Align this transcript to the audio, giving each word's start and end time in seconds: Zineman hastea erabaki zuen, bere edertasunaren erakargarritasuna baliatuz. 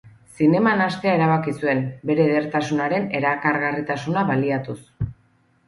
Zineman 0.37 0.79
hastea 0.85 1.11
erabaki 1.17 1.53
zuen, 1.57 1.83
bere 2.11 2.25
edertasunaren 2.31 3.07
erakargarritasuna 3.21 4.27
baliatuz. 4.33 4.79